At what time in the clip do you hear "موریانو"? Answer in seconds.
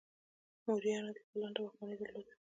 0.65-1.09